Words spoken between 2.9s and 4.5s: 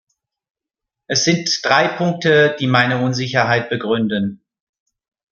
Unsicherheit begründen.